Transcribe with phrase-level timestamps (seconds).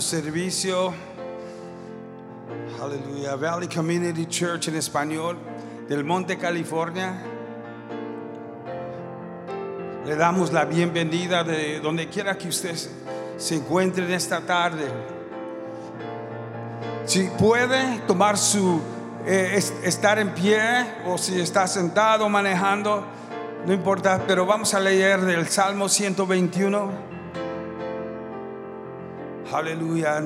[0.00, 0.92] servicio.
[2.82, 3.36] Aleluya.
[3.36, 5.36] Valley Community Church en español
[5.88, 7.14] del Monte California.
[10.04, 12.74] Le damos la bienvenida de donde quiera que usted
[13.36, 14.86] se encuentre en esta tarde.
[17.04, 18.80] Si puede tomar su
[19.26, 20.58] eh, es- estar en pie
[21.06, 23.04] o si está sentado manejando,
[23.64, 27.11] no importa, pero vamos a leer del Salmo 121.
[29.52, 30.24] Aleluya.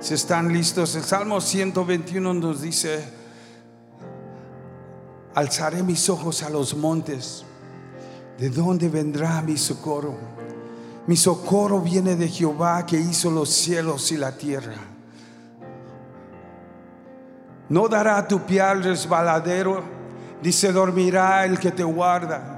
[0.00, 3.04] Si están listos, el Salmo 121 nos dice,
[5.34, 7.44] alzaré mis ojos a los montes,
[8.38, 10.14] ¿de dónde vendrá mi socorro?
[11.06, 14.76] Mi socorro viene de Jehová que hizo los cielos y la tierra.
[17.68, 19.82] No dará tu pie al resbaladero,
[20.42, 22.57] ni se dormirá el que te guarda.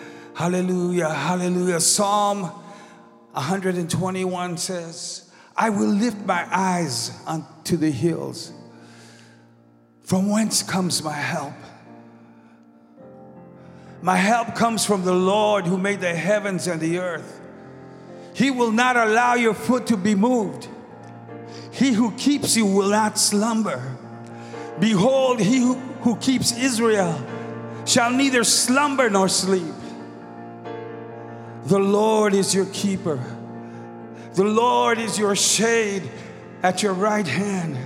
[0.41, 1.79] aleluya, hallelujah.
[1.79, 2.41] Psalm
[3.33, 8.51] 121 says, I will lift my eyes unto the hills.
[10.01, 11.53] From whence comes my help?
[14.01, 17.39] My help comes from the Lord who made the heavens and the earth.
[18.33, 20.67] He will not allow your foot to be moved.
[21.71, 23.95] He who keeps you will not slumber.
[24.79, 27.23] Behold, he who, who keeps Israel
[27.85, 29.75] shall neither slumber nor sleep.
[31.65, 33.19] The Lord is your keeper.
[34.33, 36.09] The Lord is your shade
[36.63, 37.77] at your right hand.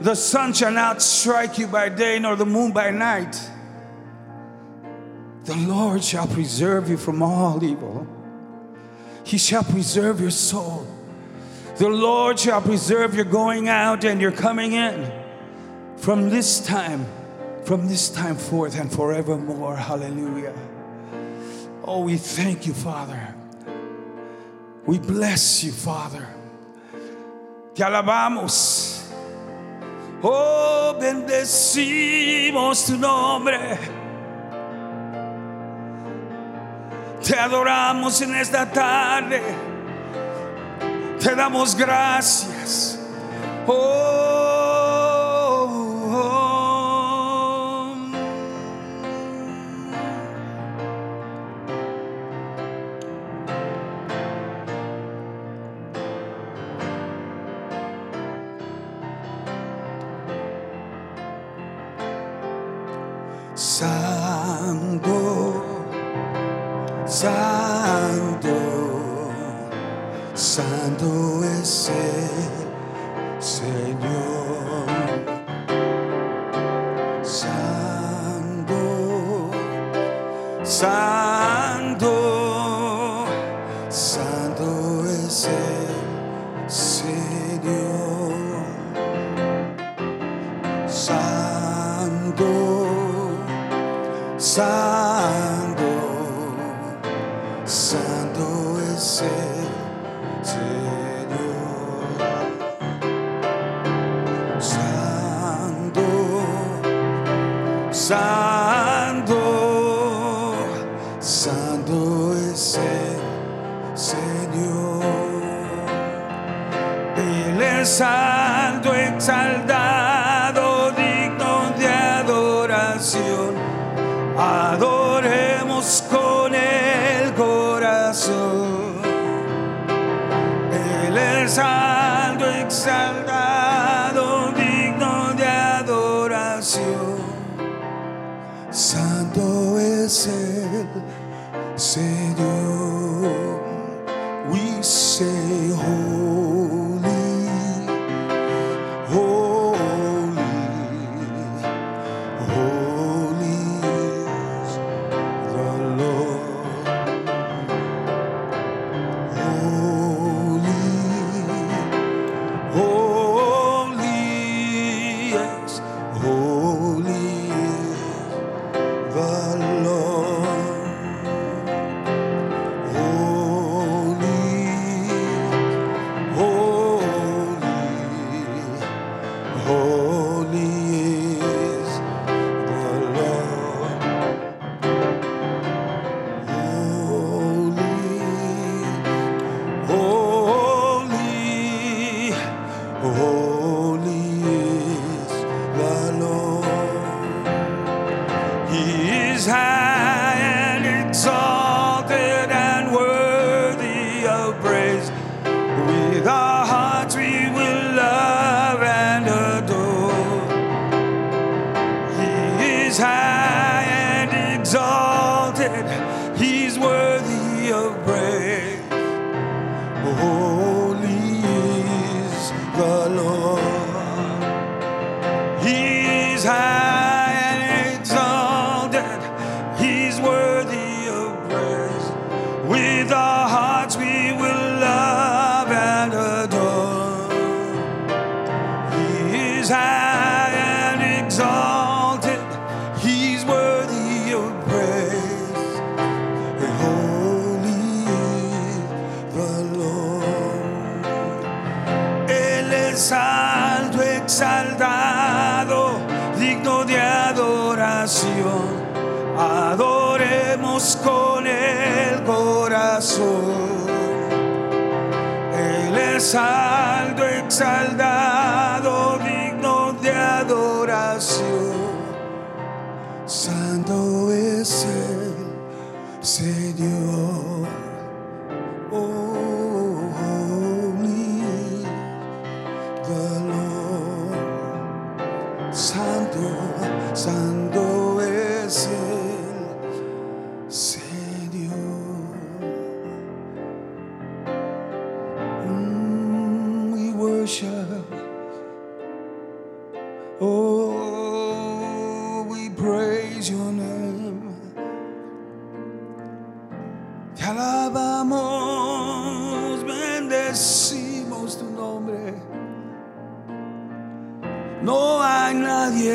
[0.00, 3.38] The sun shall not strike you by day, nor the moon by night.
[5.44, 8.06] The Lord shall preserve you from all evil.
[9.24, 10.86] He shall preserve your soul.
[11.76, 15.10] The Lord shall preserve your going out and your coming in
[15.96, 17.06] from this time,
[17.64, 19.76] from this time forth and forevermore.
[19.76, 20.54] Hallelujah.
[21.86, 23.34] Oh, we thank you, Father.
[24.86, 26.26] We bless you, Father.
[27.74, 29.12] Te alabamos.
[30.22, 33.78] Oh, bendecimos tu nombre.
[37.22, 39.42] Te adoramos en esta tarde.
[41.18, 42.98] Te damos gracias.
[43.66, 44.83] Oh,
[71.84, 72.23] Santo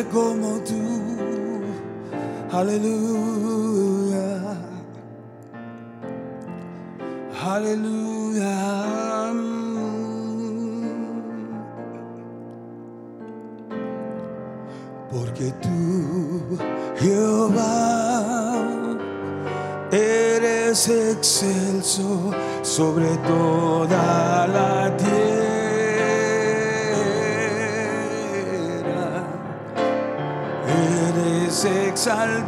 [0.06, 0.81] como tú.
[2.51, 3.69] Aleluya.
[32.07, 32.48] Eres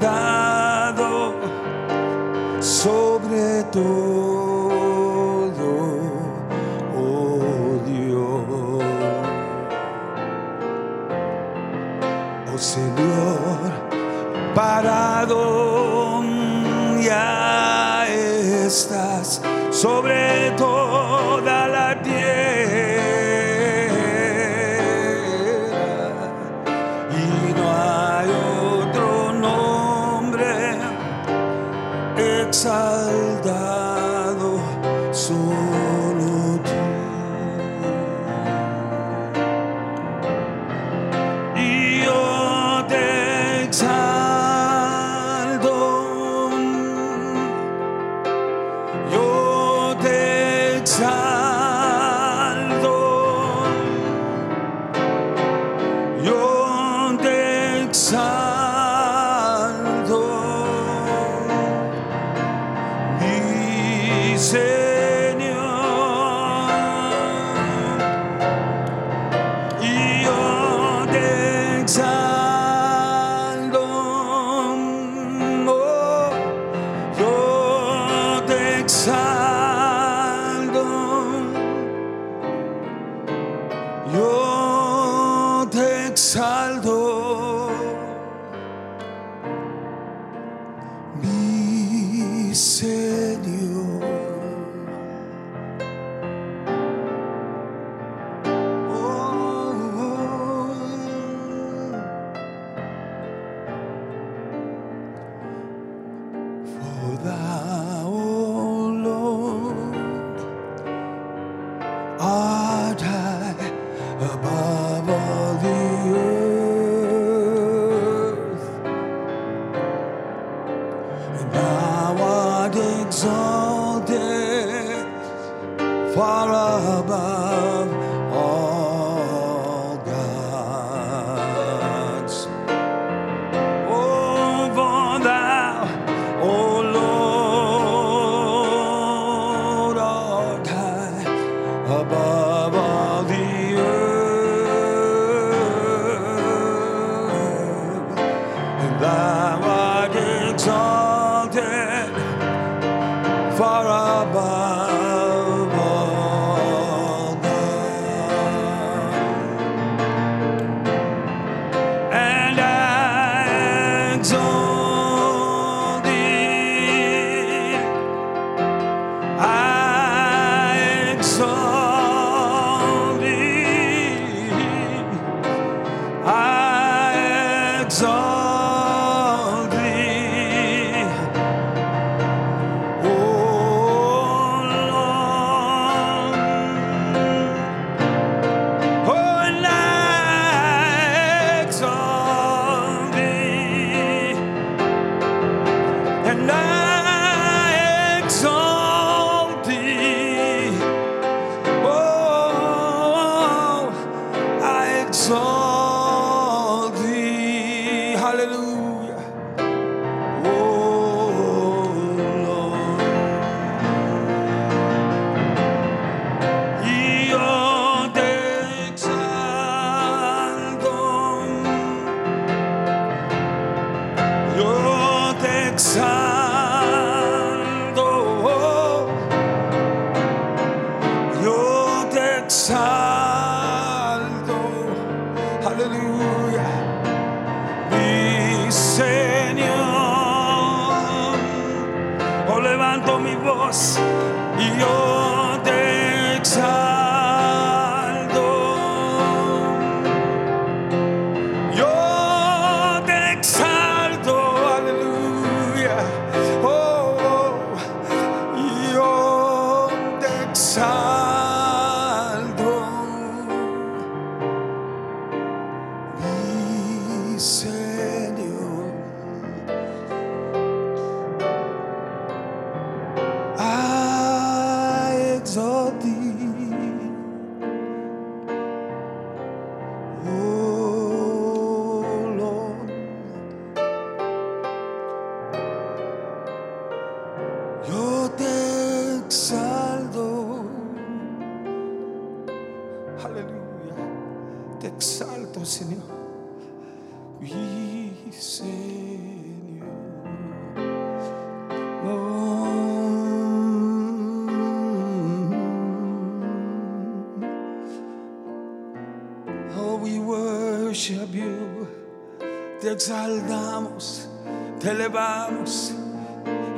[315.51, 315.91] elevamos,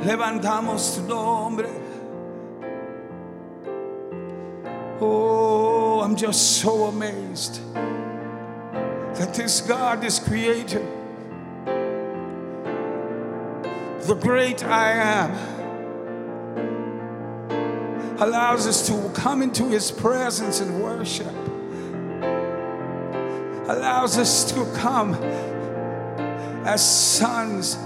[0.04, 1.68] levantamos tu nombre.
[5.00, 10.84] Oh, I'm just so amazed that this God, this creator,
[14.02, 15.32] the great I am,
[18.18, 21.34] allows us to come into his presence and worship,
[23.68, 25.14] allows us to come
[26.64, 27.76] as sons.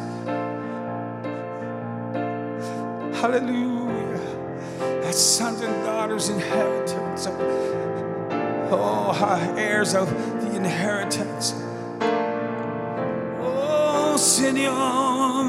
[3.30, 5.04] Hallelujah.
[5.04, 7.34] As sons and daughters, inheritance of,
[8.72, 10.08] oh, heirs of
[10.40, 11.52] the inheritance.
[13.42, 15.44] Oh, Señor,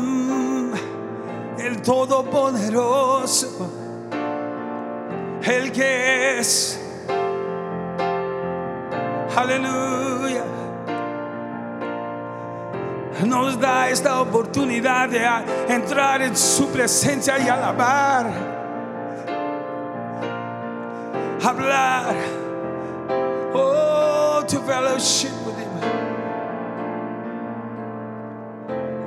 [1.57, 3.47] el Todopoderoso,
[5.47, 6.77] el que es.
[9.37, 10.58] Aleluya.
[13.25, 15.25] Nos da esta oportunidad de
[15.67, 18.27] entrar en su presencia y alabar.
[21.41, 22.15] Hablar.
[23.53, 25.69] Oh, to fellowship with Him.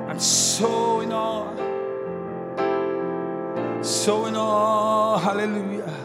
[0.09, 1.52] I'm so in awe.
[3.83, 5.19] So in awe.
[5.19, 6.01] Hallelujah.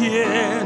[0.00, 0.59] Dios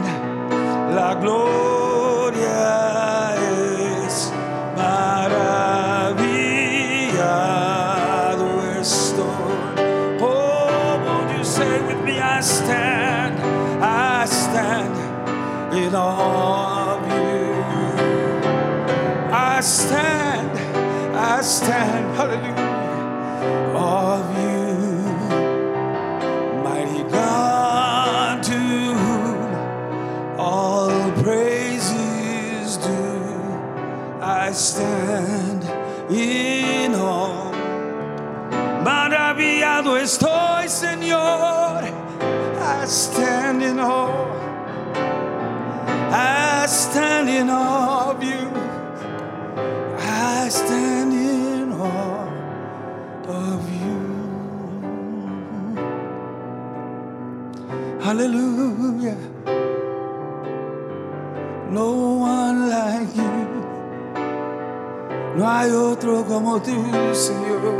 [66.62, 67.76] Señor.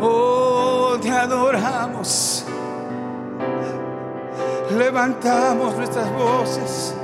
[0.00, 2.44] Oh, te adoramos.
[4.78, 6.94] Levantamos nuestras voces.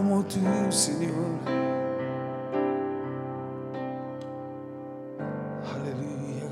[0.00, 1.12] Como tú, Señor.
[5.74, 6.48] Aleluya.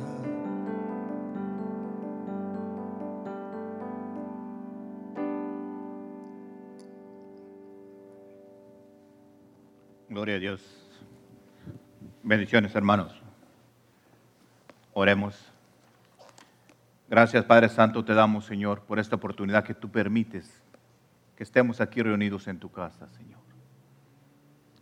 [10.11, 10.61] Gloria a Dios.
[12.22, 13.18] Bendiciones, hermanos.
[14.92, 15.50] Oremos.
[17.08, 20.62] Gracias, Padre Santo, te damos, Señor, por esta oportunidad que tú permites
[21.34, 23.38] que estemos aquí reunidos en tu casa, Señor.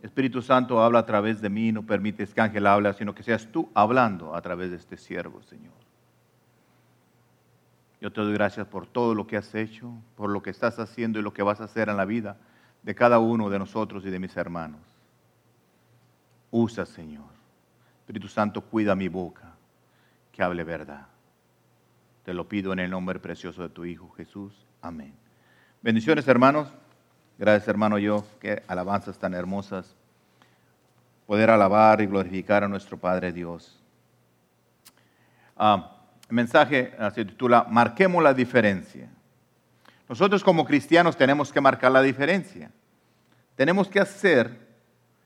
[0.07, 3.45] Espíritu Santo, habla a través de mí, no permites que Ángel hable, sino que seas
[3.51, 5.73] tú hablando a través de este siervo, Señor.
[7.99, 11.19] Yo te doy gracias por todo lo que has hecho, por lo que estás haciendo
[11.19, 12.37] y lo que vas a hacer en la vida
[12.83, 14.79] de cada uno de nosotros y de mis hermanos.
[16.51, 17.27] Usa, Señor.
[17.99, 19.55] Espíritu Santo, cuida mi boca,
[20.31, 21.07] que hable verdad.
[22.23, 24.53] Te lo pido en el nombre precioso de tu Hijo Jesús.
[24.81, 25.13] Amén.
[25.81, 26.69] Bendiciones, hermanos.
[27.37, 29.95] Gracias, hermano, yo, qué alabanzas tan hermosas.
[31.27, 33.79] Poder alabar y glorificar a nuestro Padre Dios.
[35.55, 35.91] Ah,
[36.29, 39.09] el mensaje se titula Marquemos la diferencia.
[40.09, 42.71] Nosotros como cristianos tenemos que marcar la diferencia.
[43.55, 44.67] Tenemos que hacer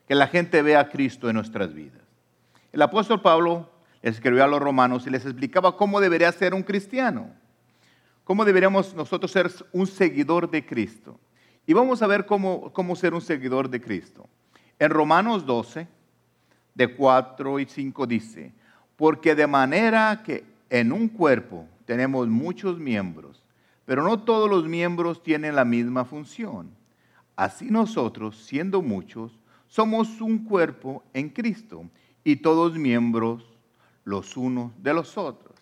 [0.07, 2.01] que la gente vea a Cristo en nuestras vidas.
[2.73, 3.71] El apóstol Pablo
[4.01, 7.29] escribió a los romanos y les explicaba cómo debería ser un cristiano,
[8.23, 11.19] cómo deberíamos nosotros ser un seguidor de Cristo.
[11.65, 14.27] Y vamos a ver cómo, cómo ser un seguidor de Cristo.
[14.79, 15.87] En Romanos 12,
[16.73, 18.53] de 4 y 5 dice,
[18.95, 23.43] porque de manera que en un cuerpo tenemos muchos miembros,
[23.85, 26.71] pero no todos los miembros tienen la misma función.
[27.35, 31.85] Así nosotros, siendo muchos, somos un cuerpo en Cristo
[32.23, 33.43] y todos miembros
[34.03, 35.55] los unos de los otros.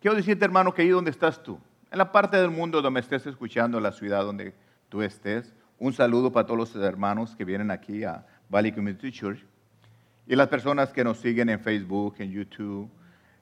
[0.00, 1.58] Quiero decirte, hermano, que ahí donde estás tú,
[1.90, 4.54] en la parte del mundo donde estés escuchando, la ciudad donde
[4.94, 9.44] tú estés, un saludo para todos los hermanos que vienen aquí a Valley Community Church
[10.24, 12.88] y las personas que nos siguen en Facebook, en YouTube,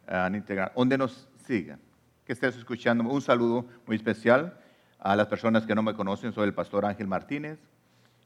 [0.08, 1.78] en Instagram, donde nos sigan,
[2.24, 3.04] que estés escuchando.
[3.04, 4.58] Un saludo muy especial
[4.98, 7.58] a las personas que no me conocen, soy el pastor Ángel Martínez.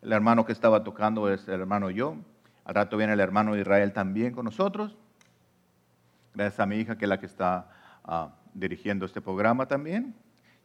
[0.03, 2.15] El hermano que estaba tocando es el hermano yo.
[2.65, 4.97] Al rato viene el hermano Israel también con nosotros.
[6.33, 7.73] Gracias a mi hija, que es la que está
[8.05, 10.15] ah, dirigiendo este programa también.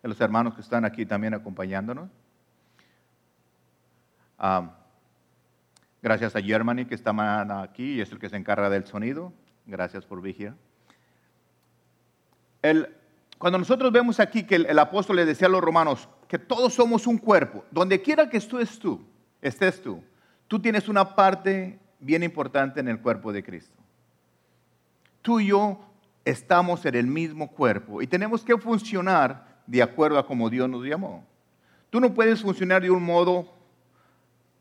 [0.03, 2.20] A los hermanos que están aquí también acompañándonos.
[6.01, 7.11] Gracias a Germany, que está
[7.61, 9.33] aquí y es el que se encarga del sonido.
[9.65, 10.55] Gracias por vigilar.
[13.37, 16.73] Cuando nosotros vemos aquí que el, el, apóstol le decía a los romanos que todos
[16.73, 19.03] somos un cuerpo, donde quiera que estés tú,
[19.41, 20.03] estés tú,
[20.47, 23.77] tú tienes una parte bien importante en el cuerpo de Cristo.
[25.21, 25.79] Tú y yo
[26.25, 30.85] estamos en el mismo cuerpo y tenemos que funcionar de acuerdo a como Dios nos
[30.85, 31.25] llamó.
[31.89, 33.53] Tú no puedes funcionar de un modo,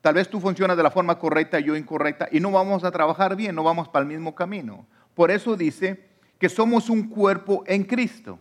[0.01, 3.37] tal vez tú funcionas de la forma correcta yo incorrecta y no vamos a trabajar
[3.37, 4.87] bien, no vamos para el mismo camino.
[5.15, 6.09] Por eso dice
[6.39, 8.39] que somos un cuerpo en Cristo.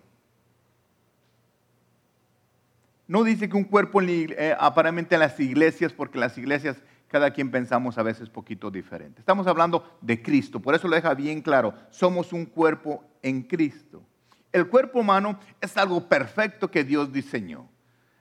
[3.08, 7.52] No dice que un cuerpo eh, aparentemente en las iglesias, porque las iglesias cada quien
[7.52, 9.19] pensamos a veces poquito diferente.
[9.19, 14.04] Estamos hablando de Cristo, por eso lo deja bien claro, somos un cuerpo en Cristo.
[14.52, 17.68] El cuerpo humano es algo perfecto que Dios diseñó.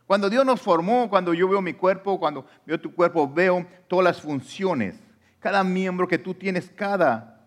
[0.08, 4.04] Cuando Dios nos formó, cuando yo veo mi cuerpo, cuando veo tu cuerpo, veo todas
[4.04, 4.98] las funciones,
[5.38, 7.46] cada miembro que tú tienes, cada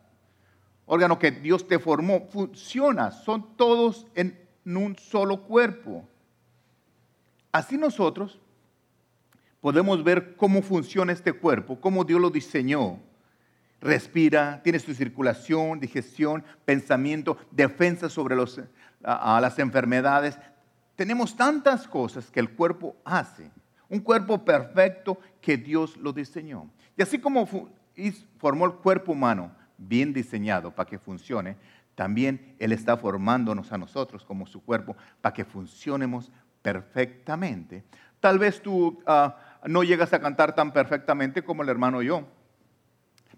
[0.86, 6.08] órgano que Dios te formó, funciona, son todos en un solo cuerpo.
[7.52, 8.40] Así nosotros
[9.60, 13.00] podemos ver cómo funciona este cuerpo, cómo Dios lo diseñó,
[13.80, 20.38] respira, tienes tu circulación, digestión, pensamiento, defensa sobre las enfermedades.
[21.02, 23.50] Tenemos tantas cosas que el cuerpo hace.
[23.90, 26.70] Un cuerpo perfecto que Dios lo diseñó.
[26.96, 27.50] Y así como
[28.38, 31.58] formó el cuerpo humano bien diseñado para que funcione,
[31.96, 37.84] también Él está formándonos a nosotros como su cuerpo para que funcionemos perfectamente.
[38.20, 39.36] Tal vez tú ah,
[39.66, 42.28] no llegas a cantar tan perfectamente como el hermano yo,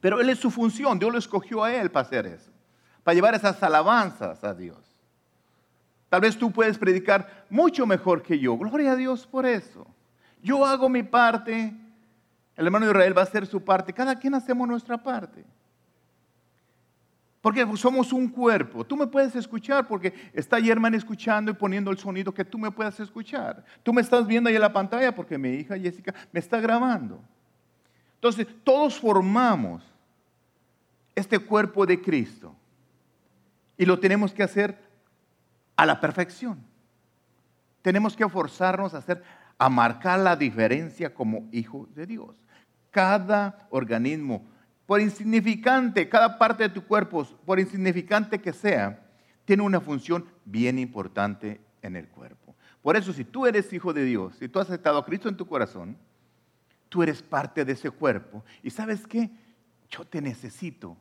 [0.02, 2.52] pero Él es su función, Dios lo escogió a Él para hacer eso,
[3.06, 4.92] para llevar esas alabanzas a Dios.
[6.13, 9.88] Tal vez tú puedes predicar mucho mejor que yo, gloria a Dios por eso.
[10.43, 11.73] Yo hago mi parte,
[12.56, 15.43] el hermano Israel va a hacer su parte, cada quien hacemos nuestra parte.
[17.41, 18.86] Porque somos un cuerpo.
[18.86, 22.69] Tú me puedes escuchar porque está Germán escuchando y poniendo el sonido que tú me
[22.69, 23.65] puedas escuchar.
[23.82, 27.23] Tú me estás viendo ahí en la pantalla porque mi hija Jessica me está grabando.
[28.17, 29.82] Entonces, todos formamos
[31.15, 32.56] este cuerpo de Cristo
[33.80, 34.92] y lo tenemos que hacer
[35.75, 36.63] a la perfección.
[37.81, 39.23] Tenemos que forzarnos a hacer,
[39.57, 42.36] a marcar la diferencia como hijos de Dios.
[42.91, 44.45] Cada organismo,
[44.86, 48.99] por insignificante, cada parte de tu cuerpo, por insignificante que sea,
[49.45, 52.55] tiene una función bien importante en el cuerpo.
[52.81, 55.38] Por eso, si tú eres hijo de Dios, si tú has aceptado a Cristo en
[55.38, 55.97] tu corazón,
[56.89, 58.43] tú eres parte de ese cuerpo.
[58.62, 59.31] Y sabes qué?
[59.89, 60.97] Yo te necesito.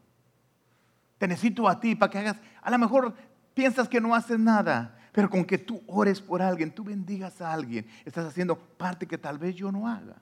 [1.19, 3.15] Te necesito a ti para que hagas, a lo mejor
[3.55, 7.53] piensas que no haces nada, pero con que tú ores por alguien, tú bendigas a
[7.53, 10.17] alguien, estás haciendo parte que tal vez yo no haga.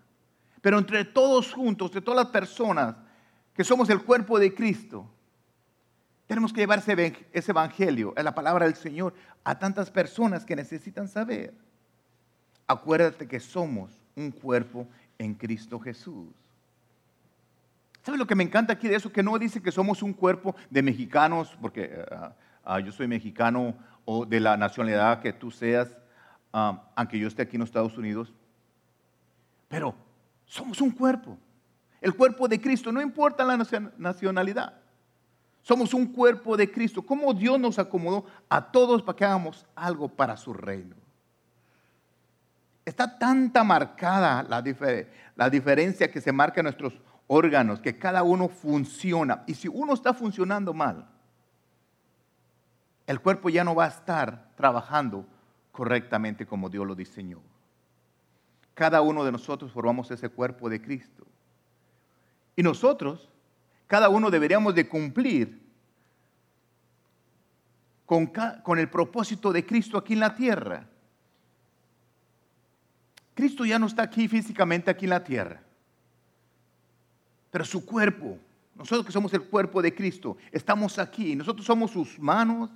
[0.60, 2.96] Pero entre todos juntos, entre todas las personas
[3.54, 5.06] que somos el cuerpo de Cristo,
[6.26, 10.54] tenemos que llevar ese evan- ese evangelio, la palabra del Señor, a tantas personas que
[10.54, 11.54] necesitan saber.
[12.66, 14.86] Acuérdate que somos un cuerpo
[15.18, 16.28] en Cristo Jesús.
[18.02, 19.12] ¿Sabes lo que me encanta aquí de eso?
[19.12, 22.04] Que no dice que somos un cuerpo de mexicanos, porque eh,
[22.64, 25.88] ah, yo soy mexicano o de la nacionalidad que tú seas,
[26.52, 28.32] ah, aunque yo esté aquí en los Estados Unidos.
[29.68, 29.94] Pero
[30.46, 31.38] somos un cuerpo.
[32.00, 34.74] El cuerpo de Cristo, no importa la nacion- nacionalidad.
[35.62, 37.02] Somos un cuerpo de Cristo.
[37.02, 40.96] ¿Cómo Dios nos acomodó a todos para que hagamos algo para su reino?
[42.86, 44.64] Está tanta marcada la,
[45.36, 49.44] la diferencia que se marca en nuestros órganos, que cada uno funciona.
[49.46, 51.06] Y si uno está funcionando mal,
[53.10, 55.26] el cuerpo ya no va a estar trabajando
[55.72, 57.40] correctamente como Dios lo diseñó.
[58.72, 61.26] Cada uno de nosotros formamos ese cuerpo de Cristo.
[62.54, 63.28] Y nosotros,
[63.88, 65.60] cada uno deberíamos de cumplir
[68.06, 68.30] con,
[68.62, 70.86] con el propósito de Cristo aquí en la tierra.
[73.34, 75.60] Cristo ya no está aquí físicamente aquí en la tierra.
[77.50, 78.38] Pero su cuerpo,
[78.76, 81.34] nosotros que somos el cuerpo de Cristo, estamos aquí.
[81.34, 82.70] Nosotros somos sus manos,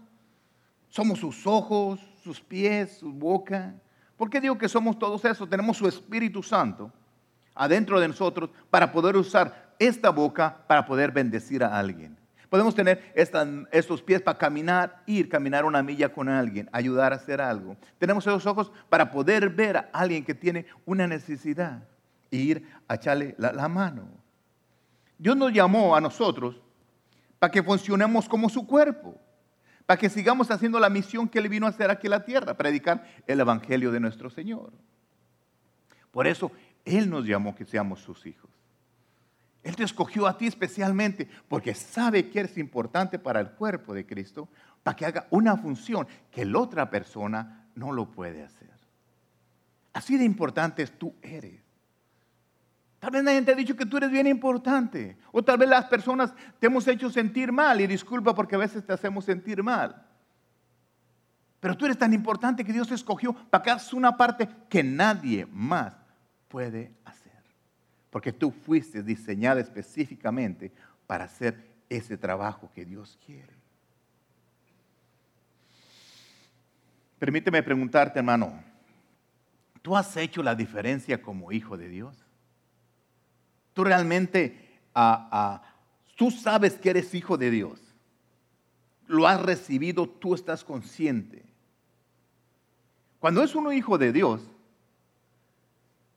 [0.95, 3.75] somos sus ojos, sus pies, su boca.
[4.17, 5.45] ¿Por qué digo que somos todos eso?
[5.45, 6.93] Tenemos su Espíritu Santo
[7.53, 12.17] adentro de nosotros para poder usar esta boca para poder bendecir a alguien.
[12.49, 17.41] Podemos tener estos pies para caminar, ir, caminar una milla con alguien, ayudar a hacer
[17.41, 17.77] algo.
[17.99, 21.83] Tenemos esos ojos para poder ver a alguien que tiene una necesidad
[22.31, 24.07] e ir a echarle la, la mano.
[25.19, 26.63] Dios nos llamó a nosotros
[27.41, 29.21] para que funcionemos como su cuerpo,
[29.87, 32.57] para que sigamos haciendo la misión que Él vino a hacer aquí en la tierra,
[32.57, 34.73] predicar el Evangelio de nuestro Señor.
[36.11, 36.53] Por eso
[36.85, 38.51] Él nos llamó que seamos sus hijos.
[39.63, 44.07] Él te escogió a ti especialmente porque sabe que eres importante para el cuerpo de
[44.07, 44.49] Cristo,
[44.83, 48.71] para que haga una función que la otra persona no lo puede hacer.
[49.95, 51.64] Así de importante tú eres.
[53.05, 55.19] Tal vez nadie te ha dicho que tú eres bien importante.
[55.31, 58.83] O tal vez las personas te hemos hecho sentir mal y disculpa porque a veces
[58.83, 60.07] te hacemos sentir mal.
[61.61, 64.83] Pero tú eres tan importante que Dios te escogió para que hagas una parte que
[64.83, 65.95] nadie más
[66.49, 67.43] puede hacer.
[68.09, 70.73] Porque tú fuiste diseñada específicamente
[71.07, 73.53] para hacer ese trabajo que Dios quiere.
[77.19, 78.65] Permíteme preguntarte, hermano,
[79.83, 82.24] ¿tú has hecho la diferencia como hijo de Dios?
[83.75, 84.79] ¿Tú realmente,
[86.17, 87.81] tú sabes que eres hijo de Dios?
[89.07, 90.09] ¿Lo has recibido?
[90.09, 91.45] ¿Tú estás consciente?
[93.19, 94.41] Cuando es uno hijo de Dios,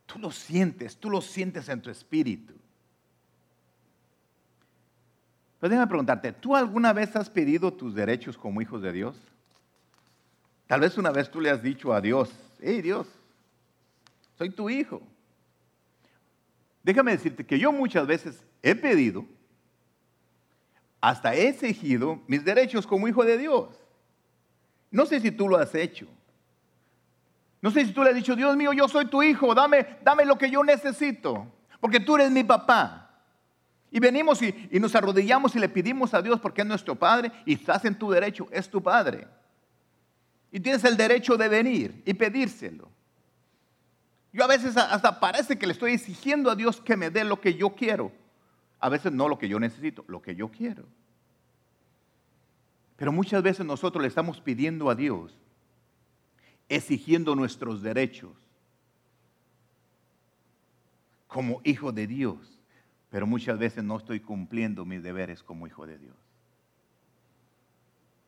[0.06, 2.54] tú lo sientes, tú lo sientes en tu espíritu.
[5.60, 9.18] Pero déjame preguntarte, ¿tú alguna vez has pedido tus derechos como hijos de Dios?
[10.68, 13.08] Tal vez una vez tú le has dicho a Dios, hey Dios,
[14.38, 15.02] soy tu hijo.
[16.88, 19.26] Déjame decirte que yo muchas veces he pedido
[21.02, 23.78] hasta he exigido mis derechos como hijo de Dios.
[24.90, 26.08] No sé si tú lo has hecho.
[27.62, 30.24] No sé si tú le has dicho, Dios mío, yo soy tu hijo, dame, dame
[30.24, 31.46] lo que yo necesito,
[31.82, 33.20] porque tú eres mi papá.
[33.92, 37.34] Y venimos y, y nos arrodillamos y le pedimos a Dios porque es nuestro Padre
[37.46, 39.28] y estás en tu derecho, es tu Padre.
[40.54, 42.90] Y tienes el derecho de venir y pedírselo.
[44.34, 47.40] Yo a veces hasta parece que le estoy exigiendo a Dios que me dé lo
[47.40, 48.12] que yo quiero.
[48.80, 50.84] A veces no lo que yo necesito, lo que yo quiero.
[52.98, 55.36] Pero muchas veces nosotros le estamos pidiendo a Dios,
[56.68, 58.32] exigiendo nuestros derechos
[61.28, 62.60] como hijo de Dios,
[63.10, 66.16] pero muchas veces no estoy cumpliendo mis deberes como hijo de Dios.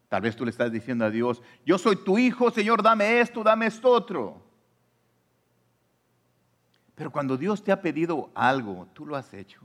[0.08, 3.44] Tal vez tú le estás diciendo a Dios, yo soy tu hijo, Señor, dame esto,
[3.44, 4.49] dame esto otro.
[7.00, 9.62] Pero cuando Dios te ha pedido algo, tú lo has hecho.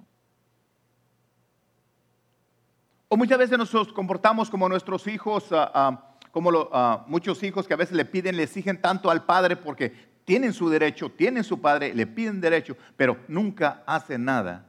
[3.08, 7.74] O muchas veces nos comportamos como nuestros hijos, ah, ah, como ah, muchos hijos que
[7.74, 9.92] a veces le piden, le exigen tanto al padre porque
[10.24, 14.66] tienen su derecho, tienen su padre, le piden derecho, pero nunca hacen nada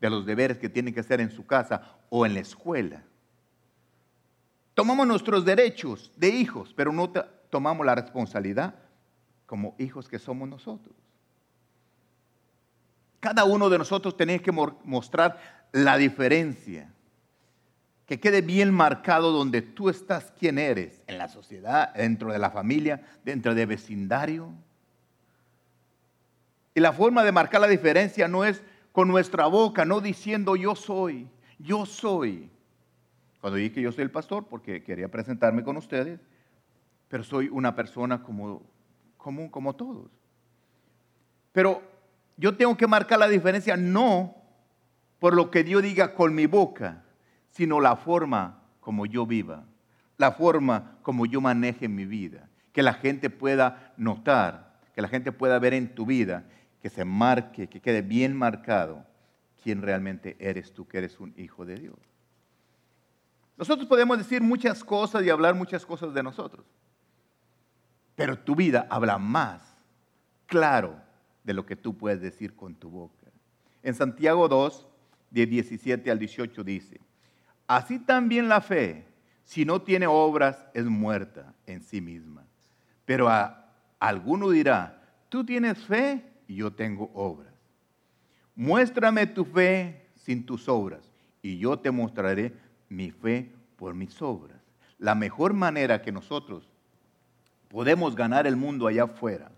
[0.00, 1.80] de los deberes que tienen que hacer en su casa
[2.10, 3.04] o en la escuela.
[4.74, 7.08] Tomamos nuestros derechos de hijos, pero no
[7.50, 8.74] tomamos la responsabilidad
[9.46, 11.03] como hijos que somos nosotros.
[13.24, 15.40] Cada uno de nosotros tiene que mostrar
[15.72, 16.92] la diferencia
[18.04, 22.50] que quede bien marcado donde tú estás, quién eres, en la sociedad, dentro de la
[22.50, 24.52] familia, dentro del vecindario.
[26.74, 30.74] Y la forma de marcar la diferencia no es con nuestra boca, no diciendo yo
[30.74, 31.26] soy,
[31.58, 32.50] yo soy.
[33.40, 36.20] Cuando dije que yo soy el pastor, porque quería presentarme con ustedes,
[37.08, 38.60] pero soy una persona como,
[39.16, 40.10] común como todos.
[41.52, 41.93] Pero
[42.36, 44.34] yo tengo que marcar la diferencia no
[45.18, 47.02] por lo que Dios diga con mi boca,
[47.50, 49.64] sino la forma como yo viva,
[50.18, 55.32] la forma como yo maneje mi vida, que la gente pueda notar, que la gente
[55.32, 56.44] pueda ver en tu vida,
[56.82, 59.06] que se marque, que quede bien marcado
[59.62, 61.96] quién realmente eres tú, que eres un hijo de Dios.
[63.56, 66.66] Nosotros podemos decir muchas cosas y hablar muchas cosas de nosotros,
[68.14, 69.62] pero tu vida habla más
[70.46, 71.03] claro
[71.44, 73.26] de lo que tú puedes decir con tu boca.
[73.82, 74.88] En Santiago 2,
[75.30, 77.00] de 17 al 18 dice,
[77.66, 79.06] Así también la fe,
[79.44, 82.44] si no tiene obras, es muerta en sí misma.
[83.04, 87.52] Pero a alguno dirá, tú tienes fe y yo tengo obras.
[88.54, 92.54] Muéstrame tu fe sin tus obras y yo te mostraré
[92.88, 94.60] mi fe por mis obras.
[94.98, 96.70] La mejor manera que nosotros
[97.68, 99.50] podemos ganar el mundo allá afuera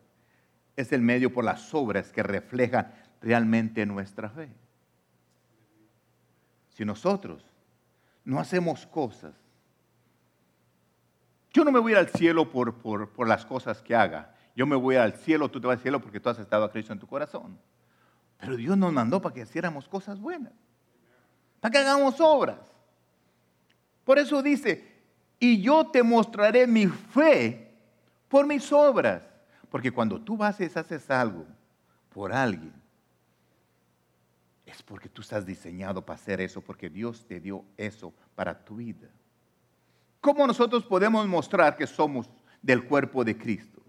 [0.76, 4.50] es el medio por las obras que reflejan realmente nuestra fe.
[6.68, 7.44] Si nosotros
[8.26, 9.34] no hacemos cosas.
[11.52, 14.34] Yo no me voy al cielo por, por, las cosas que haga.
[14.54, 16.70] Yo me voy al cielo, tú te vas al cielo porque tú has estado a
[16.70, 17.58] Cristo en tu corazón.
[18.38, 20.52] Pero Dios nos mandó para que hiciéramos cosas buenas,
[21.60, 22.58] para que hagamos obras.
[24.04, 24.92] Por eso dice,
[25.38, 27.74] y yo te mostraré mi fe
[28.28, 29.22] por mis obras.
[29.76, 31.44] Porque cuando tú vas y haces algo
[32.08, 32.72] por alguien,
[34.64, 38.76] es porque tú estás diseñado para hacer eso, porque Dios te dio eso para tu
[38.76, 39.10] vida.
[40.22, 42.30] ¿Cómo nosotros podemos mostrar que somos
[42.62, 43.82] del cuerpo de Cristo?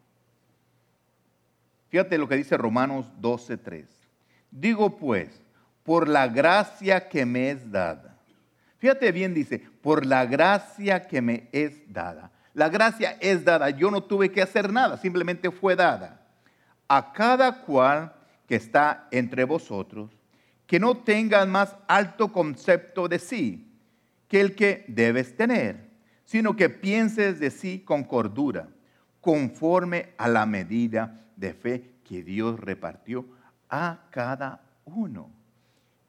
[1.88, 3.88] Fíjate lo que dice Romanos 12:3.
[4.52, 5.42] Digo pues,
[5.84, 8.20] por la gracia que me es dada.
[8.78, 12.34] Fíjate bien, dice, por la gracia que me es dada.
[12.58, 16.26] La gracia es dada, yo no tuve que hacer nada, simplemente fue dada.
[16.88, 18.16] A cada cual
[18.48, 20.10] que está entre vosotros,
[20.66, 23.72] que no tengas más alto concepto de sí
[24.28, 25.88] que el que debes tener,
[26.26, 28.68] sino que pienses de sí con cordura,
[29.22, 33.24] conforme a la medida de fe que Dios repartió
[33.70, 35.30] a cada uno.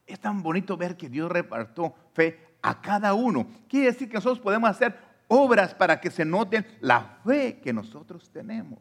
[0.07, 3.47] Es tan bonito ver que Dios repartió fe a cada uno.
[3.69, 8.31] Quiere decir que nosotros podemos hacer obras para que se noten la fe que nosotros
[8.31, 8.81] tenemos.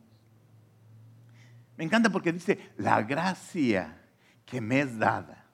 [1.75, 4.01] Me encanta porque dice, la gracia
[4.45, 5.45] que me es dada.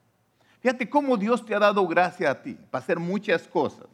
[0.60, 3.86] Fíjate cómo Dios te ha dado gracia a ti para hacer muchas cosas.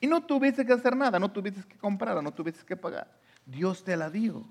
[0.00, 3.10] Y no tuviste que hacer nada, no tuviste que comprar, no tuviste que pagar.
[3.44, 4.46] Dios te la dio.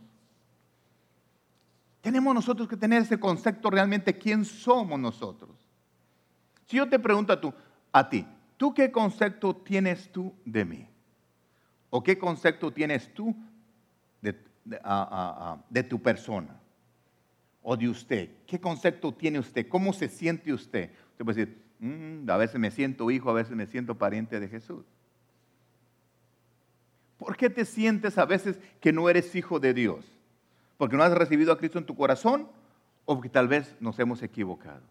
[2.02, 5.52] Tenemos nosotros que tener ese concepto realmente quién somos nosotros.
[6.66, 7.54] Si yo te pregunto tú,
[7.92, 10.93] a ti, ¿tú qué concepto tienes tú de mí?
[11.96, 13.36] ¿O qué concepto tienes tú
[14.20, 16.60] de, tu persona?
[17.62, 18.30] ¿O de usted?
[18.48, 19.68] ¿Qué concepto tiene usted?
[19.68, 20.90] ¿Cómo se siente usted?
[21.12, 24.48] Usted puede decir, mm, a veces me siento hijo, a veces me siento pariente de
[24.48, 24.84] Jesús.
[27.20, 30.04] ¿Por qué te sientes a veces que no eres hijo de Dios?
[30.80, 32.48] ¿Porque no has recibido a Cristo en tu corazón
[33.06, 34.82] o porque tal vez nos hemos equivocado?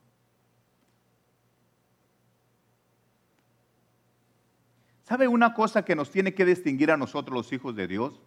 [5.12, 8.18] ¿Sabe una cosa que nos tiene que distinguir a nosotros los hijos de Dios?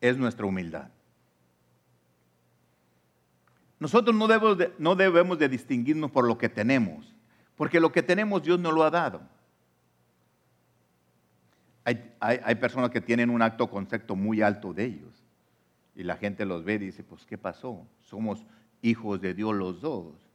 [0.00, 0.90] Es nuestra humildad.
[3.80, 7.16] Nosotros no debemos, de, no distinguirnos por lo que tenemos,
[7.56, 9.22] porque lo que tenemos Dios nos lo ha dado.
[11.82, 15.24] Hay, hay, personas que tienen un acto concepto muy alto de ellos
[15.96, 17.84] y la gente los ve y dice, pues ¿qué pasó?
[18.02, 18.46] Somos
[18.82, 20.27] hijos de Dios los dos.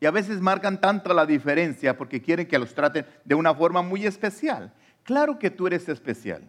[0.00, 3.82] Y a veces marcan tanto la diferencia porque quieren que los traten de una forma
[3.82, 4.72] muy especial.
[5.02, 6.42] Claro que tú eres especial.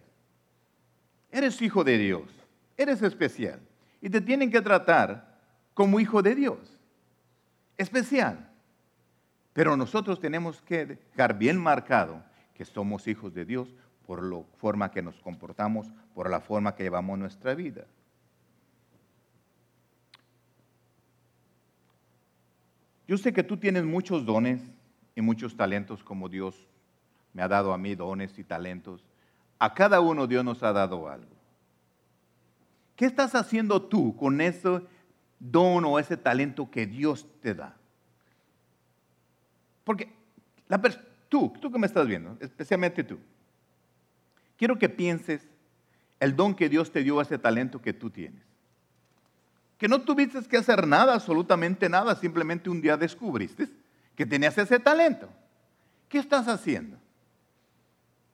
[1.31, 2.23] Eres hijo de Dios.
[2.77, 3.59] Eres especial.
[4.01, 5.39] Y te tienen que tratar
[5.73, 6.79] como hijo de Dios.
[7.77, 8.49] Especial.
[9.53, 13.73] Pero nosotros tenemos que dejar bien marcado que somos hijos de Dios
[14.05, 17.85] por la forma que nos comportamos, por la forma que llevamos nuestra vida.
[23.07, 24.61] Yo sé que tú tienes muchos dones
[25.15, 26.55] y muchos talentos como Dios
[27.33, 29.05] me ha dado a mí dones y talentos.
[29.59, 31.35] A cada uno Dios nos ha dado algo.
[32.95, 34.81] ¿Qué estás haciendo tú con eso
[35.39, 37.75] don o ese talento que Dios te da.
[39.83, 40.11] Porque
[40.67, 40.81] la
[41.29, 43.19] tú, tú que me estás viendo, especialmente tú,
[44.57, 45.47] quiero que pienses
[46.19, 48.43] el don que Dios te dio, ese talento que tú tienes.
[49.77, 53.67] Que no tuviste que hacer nada, absolutamente nada, simplemente un día descubriste
[54.15, 55.29] que tenías ese talento.
[56.07, 56.97] ¿Qué estás haciendo?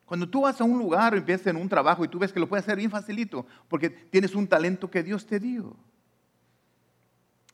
[0.06, 2.39] Cuando tú vas a un lugar o empiezas en un trabajo y tú ves que
[2.39, 5.75] lo puedes hacer bien facilito, porque tienes un talento que Dios te dio.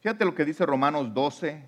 [0.02, 1.64] Fíjate lo que dice Romanos 12,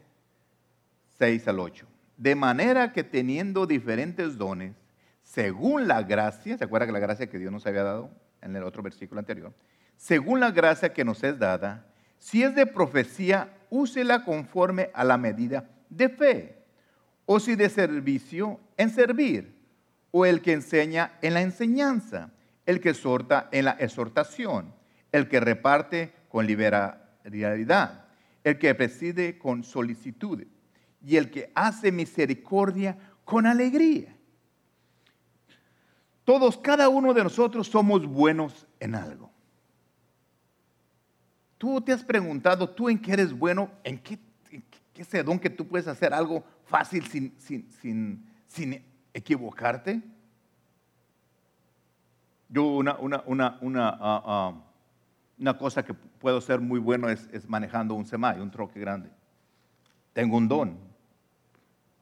[1.19, 1.85] 6 al 8.
[2.17, 4.75] De manera que teniendo diferentes dones,
[5.21, 8.09] según la gracia, ¿se acuerda que la gracia que Dios nos había dado
[8.41, 9.53] en el otro versículo anterior?
[9.95, 11.85] Según la gracia que nos es dada,
[12.19, 16.55] si es de profecía, úsela conforme a la medida de fe.
[17.25, 19.55] O si de servicio, en servir.
[20.11, 22.31] O el que enseña en la enseñanza.
[22.65, 24.73] El que exhorta en la exhortación.
[25.11, 28.09] El que reparte con liberalidad
[28.43, 30.43] el que preside con solicitud
[31.05, 34.15] y el que hace misericordia con alegría.
[36.23, 39.28] Todos, cada uno de nosotros somos buenos en algo.
[41.59, 43.69] Tú te has preguntado, ¿tú en qué eres bueno?
[43.83, 44.17] ¿En qué,
[44.95, 48.83] ese don que tú puedes hacer algo fácil sin, sin, sin,
[49.13, 50.01] equivocarte?
[52.47, 54.53] Yo una, una, una, una ah, ah,
[55.37, 59.09] una cosa que puedo ser muy bueno es, manejando un semai, un troque grande.
[60.13, 60.77] Tengo un don,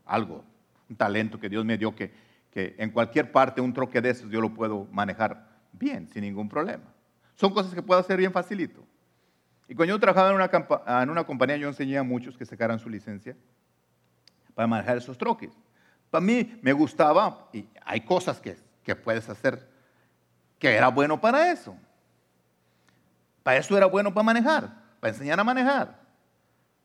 [0.06, 0.44] algo,
[0.88, 2.12] un talento que Dios me dio que,
[2.52, 6.48] que en cualquier parte un troque de esos yo lo puedo manejar bien, sin ningún
[6.48, 6.86] problema.
[7.34, 8.84] Son cosas que puedo hacer bien facilito.
[9.68, 12.80] Y cuando yo trabajaba en una, en una compañía, yo enseñé a muchos que sacaran
[12.80, 13.36] su licencia
[14.54, 15.52] para manejar esos troques.
[16.10, 19.68] Para mí me gustaba, y hay cosas que, que puedes hacer
[20.58, 21.76] que era bueno para eso.
[23.44, 26.00] Para eso era bueno para manejar, para enseñar a manejar.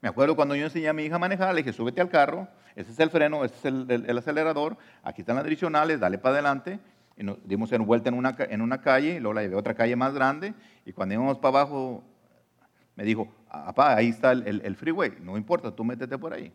[0.00, 2.48] Me acuerdo cuando yo enseñé a mi hija a manejar, le dije, súbete al carro,
[2.74, 6.80] ese es el freno, ese es el, acelerador, aquí están las direccionales, dale para adelante.
[7.16, 9.58] Y nos dimos en vuelta en una, en una calle, y luego la llevé a
[9.58, 10.54] otra calle más grande,
[10.84, 12.02] y cuando íbamos para abajo,
[12.94, 16.52] me dijo, papá, ahí está el, el, freeway, no importa, tú métete por ahí.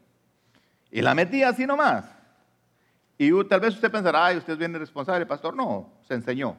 [0.91, 2.05] Y la metí así nomás.
[3.17, 5.55] Y tal vez usted pensará, ay, usted bien responsable, pastor.
[5.55, 6.55] No, se enseñó.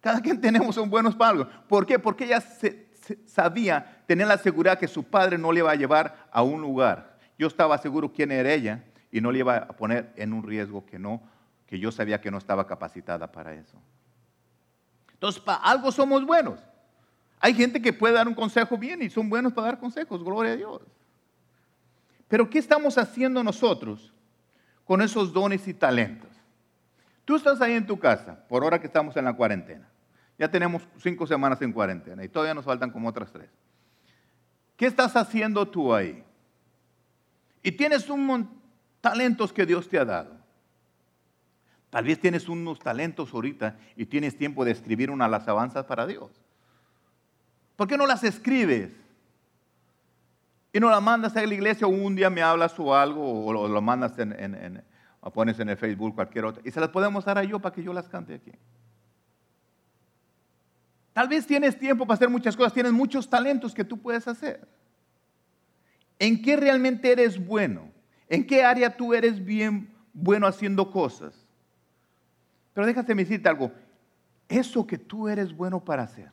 [0.00, 1.48] Cada quien tenemos un buenos algo.
[1.66, 1.98] ¿Por qué?
[1.98, 2.42] Porque ella
[3.26, 7.18] sabía, tenía la seguridad que su padre no le iba a llevar a un lugar.
[7.38, 10.84] Yo estaba seguro quién era ella y no le iba a poner en un riesgo
[10.84, 11.22] que no,
[11.66, 13.80] que yo sabía que no estaba capacitada para eso.
[15.12, 16.60] Entonces, para algo somos buenos.
[17.40, 20.52] Hay gente que puede dar un consejo bien y son buenos para dar consejos, gloria
[20.52, 20.82] a Dios.
[22.26, 24.12] Pero ¿qué estamos haciendo nosotros
[24.84, 26.30] con esos dones y talentos?
[27.24, 29.88] Tú estás ahí en tu casa, por hora que estamos en la cuarentena.
[30.38, 33.50] Ya tenemos cinco semanas en cuarentena y todavía nos faltan como otras tres.
[34.76, 36.22] ¿Qué estás haciendo tú ahí?
[37.62, 38.48] Y tienes un
[39.00, 40.36] talentos que Dios te ha dado.
[41.90, 46.30] Tal vez tienes unos talentos ahorita y tienes tiempo de escribir unas alabanzas para Dios.
[47.78, 48.90] ¿Por qué no las escribes?
[50.72, 53.68] Y no las mandas a la iglesia o un día me hablas o algo o
[53.68, 54.82] lo, mandas en,
[55.20, 57.72] o pones en el Facebook cualquier otra, y se las podemos dar a yo para
[57.72, 58.50] que yo las cante aquí.
[61.12, 64.66] Tal vez tienes tiempo para hacer muchas cosas, tienes muchos talentos que tú puedes hacer.
[66.18, 67.92] ¿En qué realmente eres bueno?
[68.28, 71.46] ¿En qué área tú eres bien bueno haciendo cosas?
[72.74, 73.70] Pero déjate decirte algo.
[74.48, 76.32] Eso que tú eres bueno para hacer,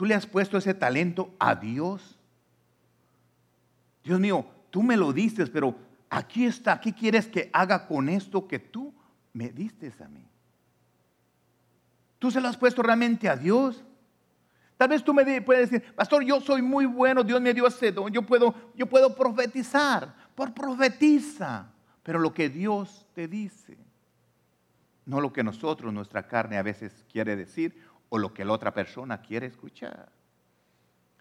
[0.00, 2.18] tú le has puesto ese talento a Dios.
[4.02, 5.76] Dios mío, tú me lo dices, pero
[6.08, 8.94] aquí está, ¿qué quieres que haga con esto que tú
[9.34, 10.26] me diste a mí?
[12.18, 13.84] ¿Tú se lo has puesto realmente a Dios?
[14.78, 17.92] Tal vez tú me puedes decir, pastor, yo soy muy bueno, Dios me dio ese
[17.92, 21.70] don, yo puedo, yo puedo profetizar, por profetiza,
[22.02, 23.76] pero lo que Dios te dice,
[25.04, 28.74] no lo que nosotros, nuestra carne a veces quiere decir o lo que la otra
[28.74, 30.10] persona quiere escuchar.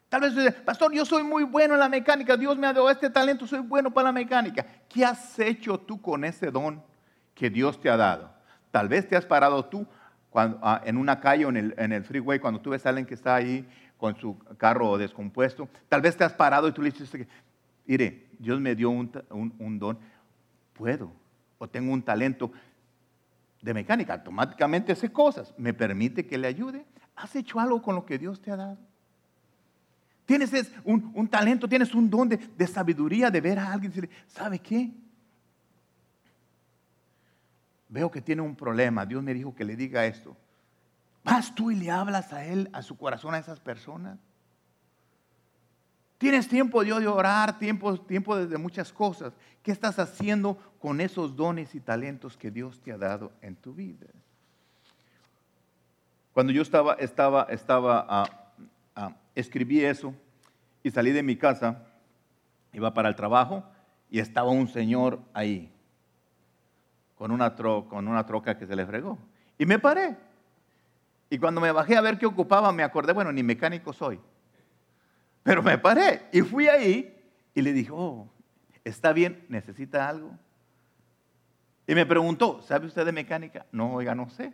[0.10, 2.90] Tal vez dice, pastor, yo soy muy bueno en la mecánica, Dios me ha dado
[2.90, 4.66] este talento, soy bueno para la mecánica.
[4.90, 6.84] ¿Qué has hecho tú con ese don
[7.34, 8.30] que Dios te ha dado?
[8.72, 9.88] Tal vez te has parado tú
[10.34, 13.36] Ah, en una calle o en el, freeway, cuando tú ves a alguien que está
[13.36, 13.68] ahí
[13.98, 17.10] con su carro descompuesto, tal vez te has parado y tú le dices,
[17.86, 19.12] mire, Dios me dio un,
[19.58, 19.98] un don,
[20.74, 21.12] puedo,
[21.58, 22.52] o tengo un talento
[23.62, 26.86] de mecánica, automáticamente hace cosas, me permite que le ayude.
[27.16, 28.78] ¿Has hecho algo con lo que Dios te ha dado?
[30.26, 30.52] Tienes
[30.84, 34.60] un, talento, tienes un don de, de, sabiduría de ver a alguien y decirle, ¿sabe
[34.60, 34.92] qué?
[37.90, 40.38] veo que tiene un problema, Dios me dijo que le diga esto.
[41.24, 44.18] ¿Vas tú y le hablas a él, a su corazón, a esas personas?
[46.20, 49.34] Tienes tiempo de orar, tiempo, tiempo de muchas cosas.
[49.64, 53.74] ¿Qué estás haciendo con esos dones y talentos que Dios te ha dado en tu
[53.74, 54.06] vida?
[56.34, 58.30] Cuando yo estaba, estaba, estaba, ah,
[58.98, 60.14] ah, escribí eso
[60.84, 61.86] y salí de mi casa,
[62.74, 63.64] iba para el trabajo
[64.12, 65.72] y estaba un señor ahí
[67.18, 69.18] con una, con una troca que se le fregó.
[69.58, 70.18] Y me paré.
[71.30, 74.20] Y cuando me bajé a ver qué ocupaba, me acordé, bueno, ni mecánico soy.
[75.50, 77.12] Pero me paré y fui ahí
[77.56, 78.30] y le dije, oh,
[78.84, 80.38] está bien, necesita algo.
[81.88, 83.66] Y me preguntó, ¿sabe usted de mecánica?
[83.72, 84.54] No, oiga, no sé.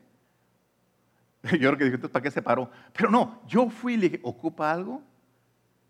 [1.44, 2.72] Yo creo que dije, ¿para qué se paró?
[2.94, 5.02] Pero no, yo fui y le dije, ¿ocupa algo?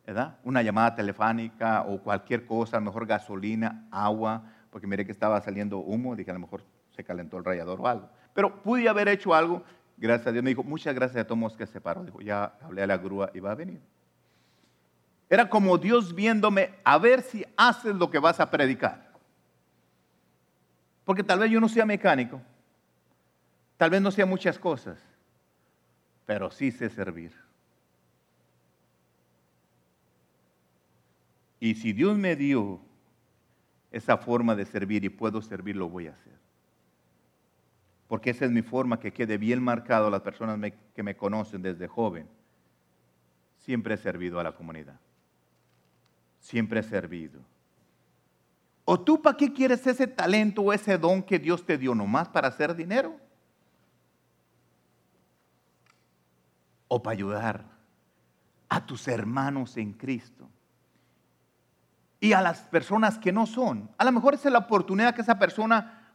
[0.08, 0.40] ¿Verdad?
[0.44, 4.42] Una llamada telefónica o cualquier cosa, a lo mejor gasolina, agua,
[4.72, 6.64] porque miré que estaba saliendo humo, dije a lo mejor
[6.96, 8.10] se calentó el rayador o algo.
[8.34, 9.62] Pero pude haber hecho algo,
[9.98, 10.44] gracias a Dios.
[10.44, 12.04] Me dijo, muchas gracias a todos que se paró.
[12.04, 13.80] Dijo, ya hablé a la grúa y va a venir.
[15.36, 19.12] Era como Dios viéndome a ver si haces lo que vas a predicar.
[21.04, 22.42] Porque tal vez yo no sea mecánico,
[23.76, 24.98] tal vez no sea muchas cosas,
[26.26, 27.34] pero sí sé servir.
[31.60, 32.80] Y si Dios me dio
[33.92, 36.40] esa forma de servir y puedo servir, lo voy a hacer.
[38.08, 41.62] Porque esa es mi forma que quede bien marcado a las personas que me conocen
[41.62, 42.26] desde joven.
[43.58, 44.98] Siempre he servido a la comunidad.
[46.46, 47.40] Siempre he servido.
[48.84, 52.30] ¿O tú para qué quieres ese talento o ese don que Dios te dio nomás
[52.30, 53.20] para hacer dinero?
[56.88, 57.66] ¿O para ayudar
[58.70, 60.48] a tus hermanos en Cristo?
[62.20, 63.90] y a las personas que no son.
[63.98, 66.10] A lo mejor esa es la oportunidad que esa persona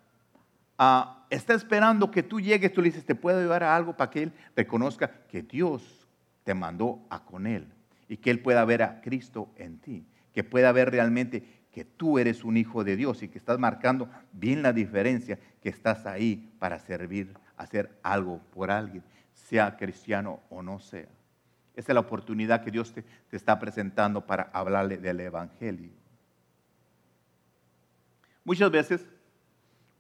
[0.79, 4.11] ah, está esperando que tú llegues, tú le dices, te puedo llevar a algo para
[4.11, 6.09] que él reconozca que Dios
[6.43, 7.73] te mandó a con él
[8.09, 12.19] y que él pueda ver a Cristo en ti, que pueda ver realmente que tú
[12.19, 16.53] eres un hijo de Dios y que estás marcando bien la diferencia, que estás ahí
[16.59, 21.09] para servir, hacer algo por alguien, sea cristiano o no sea.
[21.77, 25.91] Esa es la oportunidad que Dios te, te está presentando para hablarle del Evangelio.
[28.45, 29.07] Muchas veces,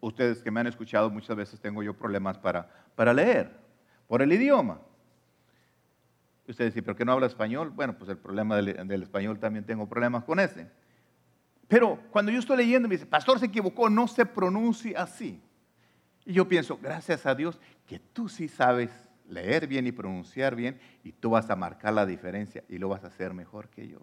[0.00, 3.50] ustedes que me han escuchado, muchas veces tengo yo problemas para, para leer
[4.08, 4.80] por el idioma.
[6.46, 7.70] Ustedes dicen, ¿pero qué no habla español?
[7.70, 10.68] Bueno, pues el problema del, español también tengo problemas con ese.
[11.68, 15.40] Pero cuando yo estoy leyendo, me dice, pastor se equivocó, no se pronuncia así.
[16.24, 18.90] Y yo pienso, gracias a Dios, que tú sí sabes
[19.28, 23.04] leer bien y pronunciar bien y tú vas a marcar la diferencia y lo vas
[23.04, 24.00] a hacer mejor que yo.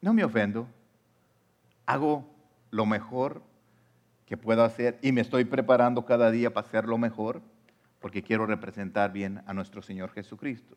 [0.00, 0.68] No me ofendo,
[1.86, 2.28] hago
[2.70, 3.42] lo mejor
[4.26, 7.42] que puedo hacer y me estoy preparando cada día para hacer lo mejor
[7.98, 10.76] porque quiero representar bien a nuestro Señor Jesucristo.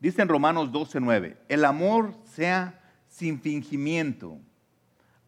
[0.00, 4.38] Dice en Romanos 12:9, el amor sea sin fingimiento,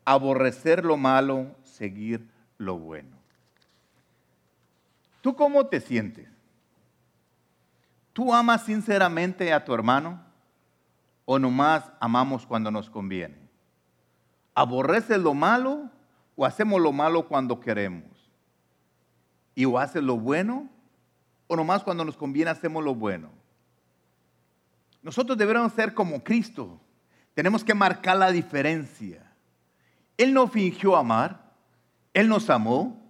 [0.04, 3.16] aborrecer lo malo, seguir lo bueno.
[5.20, 6.28] ¿Tú cómo te sientes?
[8.12, 10.20] ¿Tú amas sinceramente a tu hermano
[11.24, 13.36] o nomás amamos cuando nos conviene?
[14.54, 15.90] ¿Aborreces lo malo
[16.36, 18.04] o hacemos lo malo cuando queremos?
[19.54, 20.68] ¿Y o haces lo bueno
[21.46, 23.39] o nomás cuando nos conviene hacemos lo bueno?
[25.02, 26.80] Nosotros deberíamos ser como Cristo,
[27.34, 29.24] Tenemos que marcar la diferencia.
[30.16, 31.54] Él no fingió amar,
[32.12, 33.00] Él nos amó,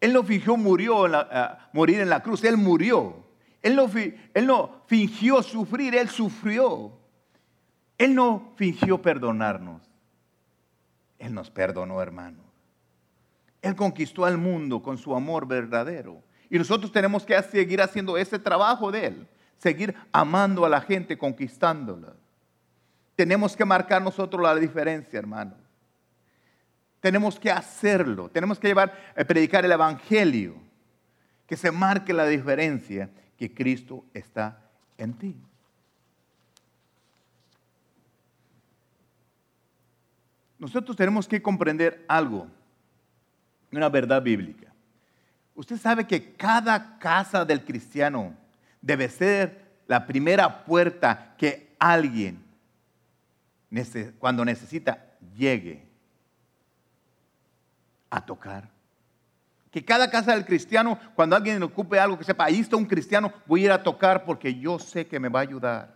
[0.00, 3.24] Él no fingió murió eh, morir en la cruz, Él murió.
[3.60, 3.90] Él no,
[4.34, 6.92] él no fingió sufrir, Él sufrió.
[7.96, 9.82] Él no fingió perdonarnos,
[11.18, 12.38] Él nos perdonó, hermano.
[13.60, 16.22] Él conquistó al mundo con su amor verdadero.
[16.48, 21.18] Y nosotros tenemos que seguir haciendo ese trabajo de Él, seguir amando a la gente,
[21.18, 22.14] conquistándola.
[23.16, 25.54] Tenemos que marcar nosotros la diferencia, hermano.
[27.00, 30.54] Tenemos que hacerlo, tenemos que llevar, a eh, predicar el Evangelio,
[31.46, 34.58] que se marque la diferencia que Cristo está
[34.96, 35.36] en ti.
[40.58, 42.48] Nosotros tenemos que comprender algo,
[43.70, 44.72] una verdad bíblica.
[45.54, 48.34] Usted sabe que cada casa del cristiano
[48.80, 52.42] debe ser la primera puerta que alguien,
[54.18, 55.04] cuando necesita,
[55.36, 55.82] llegue
[58.10, 58.68] a tocar.
[59.70, 63.32] Que cada casa del cristiano, cuando alguien ocupe algo que sepa, ahí está un cristiano,
[63.46, 65.94] voy a ir a tocar porque yo sé que me va a ayudar.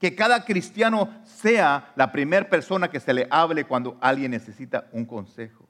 [0.00, 5.04] Que cada cristiano sea la primera persona que se le hable cuando alguien necesita un
[5.04, 5.68] consejo.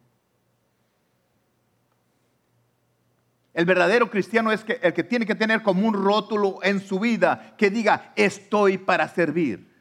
[3.54, 6.98] El verdadero cristiano es que, el que tiene que tener como un rótulo en su
[6.98, 9.72] vida que diga, estoy para servir.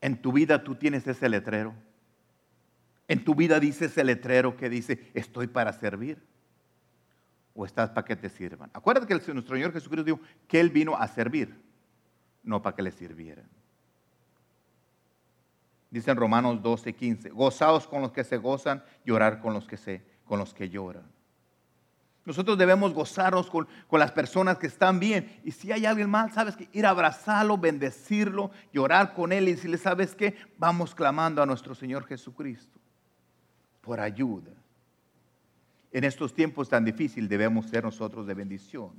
[0.00, 1.72] En tu vida tú tienes ese letrero.
[3.06, 6.20] En tu vida dice ese letrero que dice, estoy para servir.
[7.54, 8.70] O estás para que te sirvan.
[8.74, 11.54] Acuérdate que nuestro Señor Jesucristo dijo que Él vino a servir,
[12.42, 13.48] no para que le sirvieran.
[15.96, 19.78] Dice en Romanos 12, 15, gozaos con los que se gozan, llorar con los que,
[19.78, 21.04] se, con los que lloran.
[22.26, 25.40] Nosotros debemos gozarnos con, con, las personas que están bien.
[25.42, 29.54] Y si hay alguien mal, sabes que ir a abrazarlo, bendecirlo, llorar con él y
[29.54, 30.36] decirle, ¿sabes qué?
[30.58, 32.78] Vamos clamando a nuestro Señor Jesucristo
[33.80, 34.52] por ayuda.
[35.92, 38.90] En estos tiempos tan difíciles debemos ser nosotros de bendición.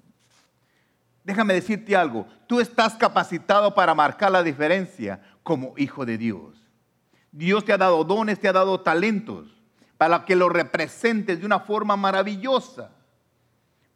[1.23, 6.66] Déjame decirte algo, tú estás capacitado para marcar la diferencia como hijo de Dios.
[7.37, 9.45] Dios te ha dado dones, te ha dado talentos
[9.95, 12.89] para que lo representes de una forma maravillosa.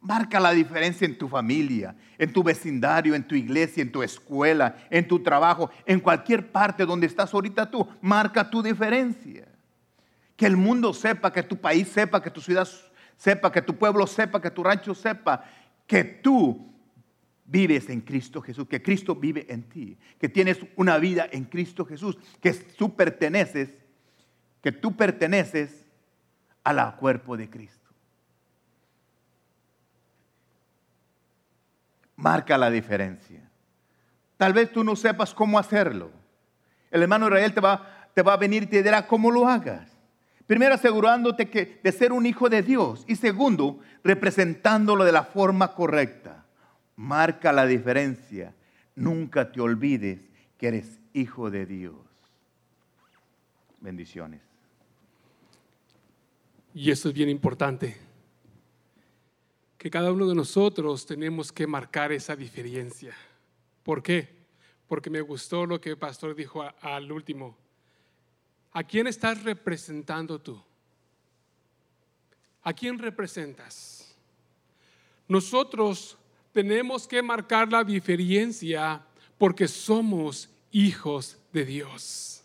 [0.00, 4.76] Marca la diferencia en tu familia, en tu vecindario, en tu iglesia, en tu escuela,
[4.90, 7.88] en tu trabajo, en cualquier parte donde estás ahorita tú.
[8.00, 9.48] Marca tu diferencia.
[10.36, 12.68] Que el mundo sepa, que tu país sepa, que tu ciudad
[13.16, 15.44] sepa, que tu pueblo sepa, que tu rancho sepa,
[15.88, 16.71] que tú
[17.52, 21.84] vives en Cristo Jesús, que Cristo vive en ti, que tienes una vida en Cristo
[21.84, 23.74] Jesús, que tú perteneces,
[24.62, 25.84] que tú perteneces
[26.64, 27.90] al cuerpo de Cristo.
[32.16, 33.50] Marca la diferencia.
[34.38, 36.10] Tal vez tú no sepas cómo hacerlo.
[36.90, 39.90] El hermano Israel te va, te va a venir y te dirá cómo lo hagas.
[40.46, 45.74] Primero asegurándote que, de ser un hijo de Dios y segundo representándolo de la forma
[45.74, 46.41] correcta
[46.96, 48.54] marca la diferencia.
[48.94, 50.20] Nunca te olvides
[50.58, 51.96] que eres hijo de Dios.
[53.80, 54.40] Bendiciones.
[56.74, 57.96] Y eso es bien importante,
[59.76, 63.14] que cada uno de nosotros tenemos que marcar esa diferencia.
[63.82, 64.42] ¿Por qué?
[64.86, 67.56] Porque me gustó lo que el pastor dijo al último.
[68.72, 70.62] ¿A quién estás representando tú?
[72.62, 74.16] ¿A quién representas?
[75.28, 76.16] Nosotros
[76.52, 79.02] tenemos que marcar la diferencia
[79.38, 82.44] porque somos hijos de Dios.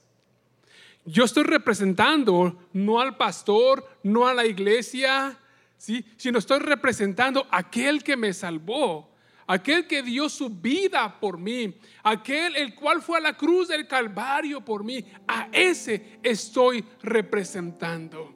[1.06, 5.38] Yo estoy representando no al pastor, no a la iglesia,
[5.78, 6.06] ¿sí?
[6.18, 11.78] sino estoy representando a aquel que me salvó, aquel que dio su vida por mí,
[12.04, 15.06] aquel el cual fue a la cruz del Calvario por mí.
[15.28, 18.36] A ese estoy representando.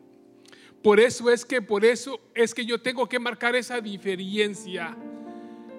[0.82, 4.98] Por eso es que por eso es que yo tengo que marcar esa diferencia.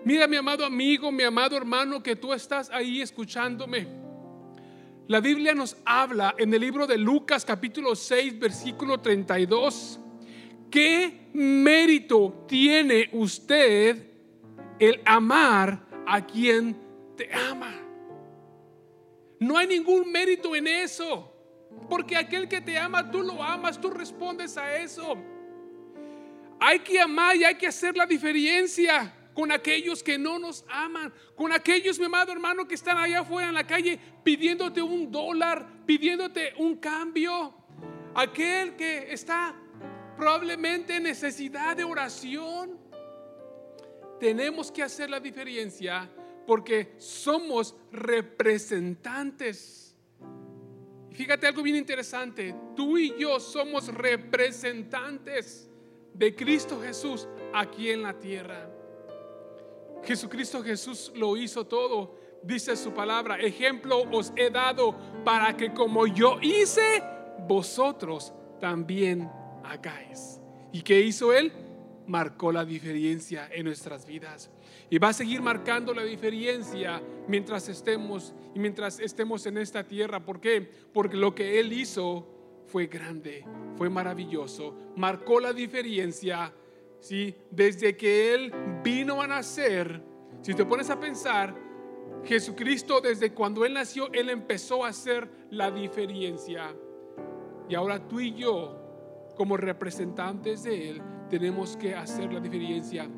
[0.05, 3.86] Mira mi amado amigo, mi amado hermano, que tú estás ahí escuchándome.
[5.07, 10.00] La Biblia nos habla en el libro de Lucas capítulo 6 versículo 32.
[10.72, 14.09] ¿Qué mérito tiene usted
[14.80, 16.76] el amar a quien
[17.16, 17.72] te ama?
[19.38, 21.28] No hay ningún mérito en eso.
[21.88, 25.16] Porque aquel que te ama, tú lo amas, tú respondes a eso.
[26.59, 31.12] Hay que amar y hay que hacer la diferencia con aquellos que no nos aman,
[31.34, 35.66] con aquellos, mi amado hermano, que están allá afuera en la calle pidiéndote un dólar,
[35.86, 37.54] pidiéndote un cambio,
[38.14, 39.54] aquel que está
[40.16, 42.80] probablemente en necesidad de oración.
[44.20, 46.08] tenemos que hacer la diferencia
[46.46, 49.96] porque somos representantes.
[51.10, 55.68] Fíjate algo bien interesante, tú y yo somos representantes
[56.14, 58.71] de Cristo Jesús aquí en la tierra.
[60.05, 66.07] Jesucristo Jesús lo hizo todo, dice su palabra, ejemplo os he dado para que como
[66.07, 67.03] yo hice,
[67.46, 69.30] vosotros también
[69.64, 70.40] hagáis.
[70.72, 71.53] ¿Y qué hizo Él?
[72.07, 74.50] Marcó la diferencia en nuestras vidas.
[74.90, 80.24] Y va a seguir marcando la diferencia mientras estemos y mientras estemos en esta tierra.
[80.24, 80.68] ¿Por qué?
[80.92, 82.26] Porque lo que Él hizo
[82.66, 83.44] fue grande,
[83.76, 86.53] fue maravilloso, marcó la diferencia.
[87.00, 87.34] ¿sí?
[87.50, 90.02] Desde que Él vino a nacer,
[90.40, 91.54] si te pones a pensar,
[92.24, 96.74] Jesucristo desde cuando Él nació, Él empezó a hacer la diferencia.
[97.68, 98.78] Y ahora tú y yo,
[99.36, 103.08] como representantes de Él, tenemos que hacer la diferencia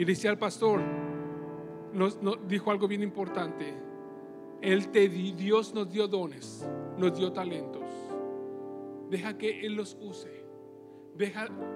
[0.00, 0.80] y decía el pastor,
[1.92, 2.18] nos,
[2.48, 3.74] dijo algo bien importante.
[4.62, 6.66] Él te, Dios nos dio dones,
[6.96, 7.84] nos dio talentos.
[9.10, 10.39] Deja que Él los use.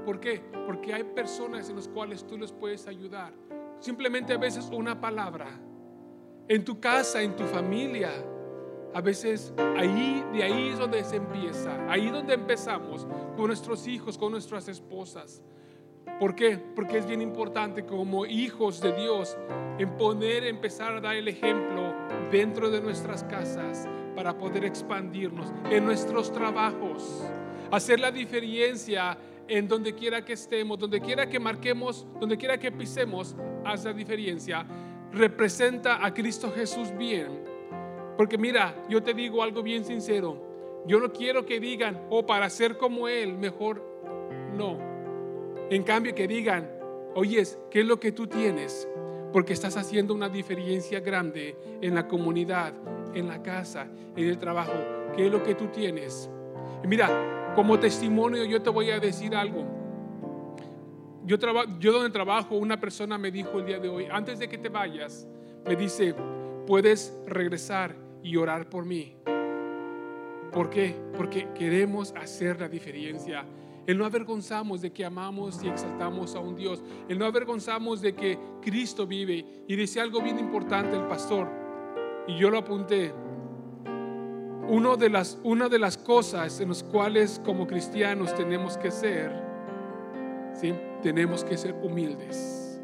[0.05, 0.43] ¿Por qué?
[0.67, 3.33] Porque hay personas en las cuales tú les puedes ayudar.
[3.81, 5.61] Simplemente a veces una palabra.
[6.49, 8.11] En tu casa, en tu familia.
[8.95, 11.91] A veces ahí, de ahí es donde se empieza.
[11.91, 15.43] Ahí donde empezamos con nuestros hijos, con nuestras esposas.
[16.21, 16.59] ¿Por qué?
[16.77, 19.37] Porque es bien importante como hijos de Dios
[19.79, 21.93] en poder empezar a dar el ejemplo
[22.31, 27.25] dentro de nuestras casas para poder expandirnos en nuestros trabajos,
[27.73, 29.19] hacer la diferencia
[29.49, 34.67] en donde quiera que estemos, donde quiera que marquemos, donde quiera que pisemos, la diferencia.
[35.13, 37.45] Representa a Cristo Jesús bien.
[38.17, 40.83] Porque mira, yo te digo algo bien sincero.
[40.87, 43.83] Yo no quiero que digan, oh, para ser como Él, mejor
[44.55, 44.79] no.
[45.71, 46.71] En cambio, que digan,
[47.15, 48.89] oyes, ¿qué es lo que tú tienes?
[49.33, 52.75] Porque estás haciendo una diferencia grande en la comunidad,
[53.15, 54.75] en la casa, en el trabajo.
[55.17, 56.31] ¿Qué es lo que tú tienes?
[56.83, 57.09] Y mira,
[57.55, 59.65] como testimonio yo te voy a decir algo.
[61.25, 61.37] Yo,
[61.79, 64.69] yo donde trabajo, una persona me dijo el día de hoy, antes de que te
[64.69, 65.27] vayas,
[65.67, 66.15] me dice,
[66.67, 69.17] puedes regresar y orar por mí.
[70.53, 70.95] ¿Por qué?
[71.17, 73.45] Porque queremos hacer la diferencia
[73.87, 76.83] el no avergonzamos de que amamos y exaltamos a un Dios.
[77.09, 79.45] El no avergonzamos de que Cristo vive.
[79.69, 81.49] Y dice algo bien importante el pastor.
[82.27, 83.13] Y yo lo apunté.
[84.69, 89.31] Uno de las, una de las cosas en las cuales como cristianos tenemos que ser,
[90.55, 90.75] ¿sí?
[91.03, 92.81] tenemos que ser humildes.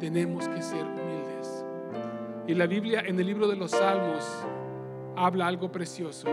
[0.00, 1.64] Tenemos que ser humildes.
[2.46, 4.24] Y la Biblia en el libro de los Salmos
[5.16, 6.28] habla algo precioso.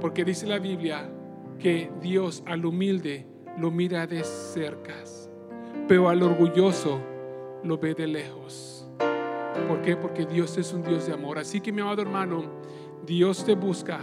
[0.00, 1.08] Porque dice la Biblia,
[1.60, 3.26] que Dios al humilde
[3.58, 4.94] lo mira de cerca,
[5.86, 7.00] pero al orgulloso
[7.62, 8.88] lo ve de lejos.
[9.68, 9.96] ¿Por qué?
[9.96, 11.38] Porque Dios es un Dios de amor.
[11.38, 12.44] Así que mi amado hermano,
[13.06, 13.98] Dios te busca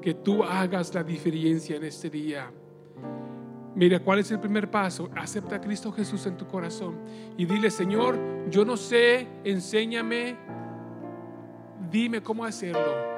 [0.00, 2.50] que tú hagas la diferencia en este día.
[3.74, 5.08] Mira, ¿cuál es el primer paso?
[5.14, 6.96] Acepta a Cristo Jesús en tu corazón
[7.36, 8.18] y dile, Señor,
[8.50, 10.36] yo no sé, enséñame,
[11.90, 13.10] dime cómo hacerlo.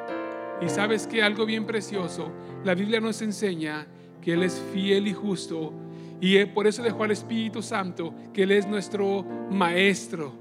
[0.60, 2.30] Y sabes que algo bien precioso,
[2.64, 3.86] la Biblia nos enseña
[4.20, 5.72] que Él es fiel y justo.
[6.20, 10.32] Y por eso dejó al Espíritu Santo, que Él es nuestro maestro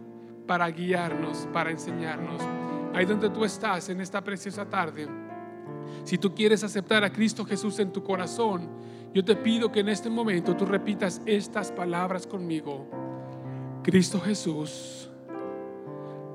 [0.46, 2.42] para guiarnos, para enseñarnos.
[2.94, 5.08] Ahí donde tú estás en esta preciosa tarde,
[6.04, 8.70] si tú quieres aceptar a Cristo Jesús en tu corazón,
[9.14, 12.88] yo te pido que en este momento tú repitas estas palabras conmigo.
[13.84, 15.10] Cristo Jesús,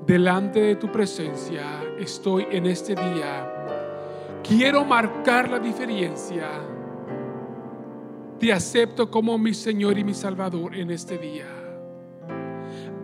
[0.05, 1.65] delante de tu presencia
[1.99, 3.57] estoy en este día
[4.47, 6.47] Quiero marcar la diferencia.
[8.39, 11.47] Te acepto como mi Señor y mi Salvador en este día.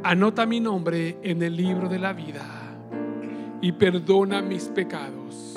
[0.03, 2.62] Anota mi nombre en el libro de la vida
[3.63, 5.53] y perdona mis pecados.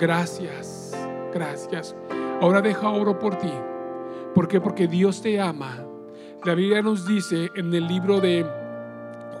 [0.00, 0.96] Gracias,
[1.32, 1.94] gracias.
[2.40, 3.52] Ahora deja oro por ti.
[4.34, 4.62] ¿Por qué?
[4.62, 5.84] Porque Dios te ama.
[6.42, 8.46] La Biblia nos dice en el libro de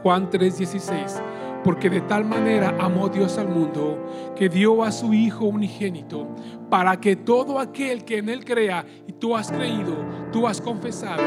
[0.02, 1.22] Juan 3:16
[1.64, 3.98] porque de tal manera amó Dios al mundo
[4.36, 6.28] que dio a su Hijo unigénito
[6.68, 9.96] para que todo aquel que en Él crea, y tú has creído,
[10.30, 11.22] tú has confesado,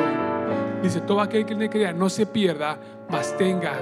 [0.84, 2.80] dice, todo aquel que en Él crea no se pierda,
[3.10, 3.74] mas tenga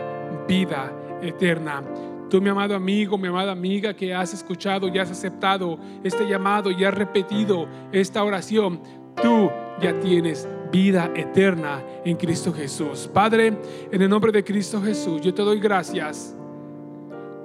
[0.48, 0.94] vida
[1.26, 1.84] eterna.
[2.30, 6.72] Tú, mi amado amigo, mi amada amiga, que has escuchado y has aceptado este llamado
[6.72, 8.82] y has repetido esta oración,
[9.22, 9.50] tú
[9.82, 13.10] ya tienes vida eterna en Cristo Jesús.
[13.14, 13.58] Padre,
[13.92, 16.36] en el nombre de Cristo Jesús, yo te doy gracias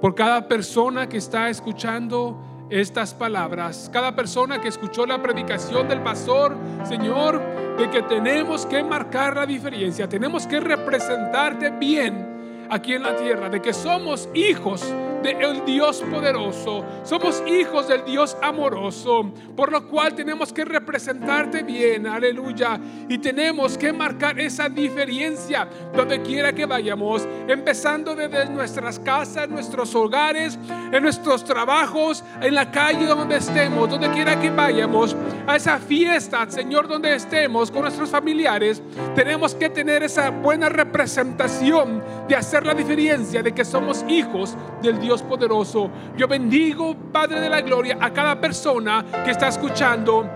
[0.01, 2.37] por cada persona que está escuchando
[2.71, 7.41] estas palabras, cada persona que escuchó la predicación del pastor, Señor,
[7.77, 12.30] de que tenemos que marcar la diferencia, tenemos que representarte bien
[12.71, 14.81] aquí en la tierra, de que somos hijos
[15.21, 22.07] del Dios poderoso, somos hijos del Dios amoroso, por lo cual tenemos que representarte bien,
[22.07, 29.49] aleluya, y tenemos que marcar esa diferencia donde quiera que vayamos, empezando desde nuestras casas,
[29.49, 30.57] nuestros hogares,
[30.91, 35.15] en nuestros trabajos, en la calle donde estemos, donde quiera que vayamos,
[35.47, 38.81] a esa fiesta, Señor, donde estemos con nuestros familiares,
[39.15, 44.99] tenemos que tener esa buena representación de hacer la diferencia, de que somos hijos del
[44.99, 45.89] Dios poderoso.
[46.15, 50.29] Yo bendigo, Padre de la Gloria, a cada persona que está escuchando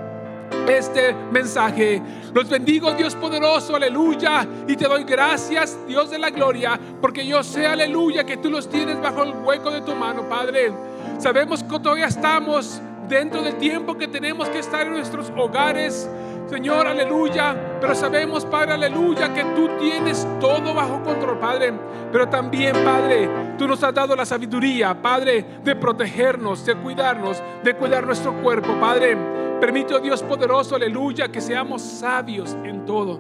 [0.68, 2.02] este mensaje.
[2.34, 4.48] Los bendigo, Dios poderoso, aleluya.
[4.68, 8.70] Y te doy gracias, Dios de la gloria, porque yo sé, aleluya, que tú los
[8.70, 10.72] tienes bajo el hueco de tu mano, Padre.
[11.20, 16.10] Sabemos que todavía estamos dentro del tiempo que tenemos que estar en nuestros hogares.
[16.48, 17.78] Señor, aleluya.
[17.80, 21.74] Pero sabemos, Padre, aleluya, que tú tienes todo bajo control, Padre.
[22.12, 27.76] Pero también, Padre, tú nos has dado la sabiduría, Padre, de protegernos, de cuidarnos, de
[27.76, 29.18] cuidar nuestro cuerpo, Padre.
[29.60, 33.20] Permite, oh Dios poderoso, aleluya, que seamos sabios en todo.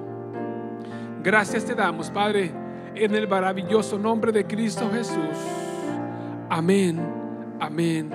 [1.23, 2.51] Gracias te damos, Padre,
[2.93, 5.37] en el maravilloso nombre de Cristo Jesús.
[6.49, 6.99] Amén,
[7.59, 8.11] amén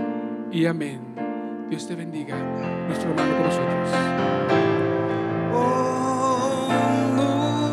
[0.52, 1.00] y amén.
[1.68, 2.36] Dios te bendiga,
[2.86, 4.79] nuestro hermano con nosotros.
[5.53, 6.68] Oh,
[7.16, 7.69] no.